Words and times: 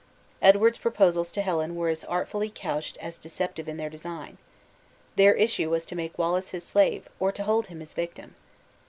Edward's 0.41 0.79
proposals 0.79 1.31
to 1.31 1.43
Helen 1.43 1.75
were 1.75 1.87
as 1.89 2.03
artfully 2.05 2.49
couched 2.49 2.97
as 2.99 3.19
deceptive 3.19 3.69
in 3.69 3.77
their 3.77 3.87
design. 3.87 4.39
Their 5.15 5.35
issue 5.35 5.69
was 5.69 5.85
to 5.85 5.95
make 5.95 6.17
Wallace 6.17 6.49
his 6.49 6.63
slave, 6.63 7.07
or 7.19 7.31
to 7.31 7.43
hold 7.43 7.67
him 7.67 7.81
his 7.81 7.93
victim. 7.93 8.33